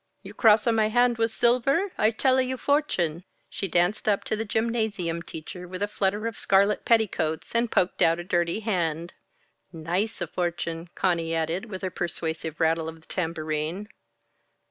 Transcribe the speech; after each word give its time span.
"You 0.23 0.33
cross 0.33 0.65
a 0.65 0.71
my 0.71 0.89
hand 0.89 1.19
with 1.19 1.29
silver? 1.31 1.91
I 1.95 2.09
tell 2.09 2.39
a 2.39 2.41
your 2.41 2.57
fortune." 2.57 3.23
She 3.51 3.67
danced 3.67 4.09
up 4.09 4.23
to 4.23 4.35
the 4.35 4.43
gymnasium 4.45 5.21
teacher 5.21 5.67
with 5.67 5.83
a 5.83 5.87
flutter 5.87 6.25
of 6.25 6.39
scarlet 6.39 6.85
petticoats, 6.85 7.53
and 7.53 7.69
poked 7.71 8.01
out 8.01 8.17
a 8.17 8.23
dirty 8.23 8.61
hand. 8.61 9.13
"Nice 9.71 10.19
a 10.19 10.25
fortune," 10.25 10.89
Conny 10.95 11.35
added 11.35 11.65
with 11.65 11.83
a 11.83 11.91
persuasive 11.91 12.59
rattle 12.59 12.89
of 12.89 12.99
the 13.01 13.05
tambourine. 13.07 13.89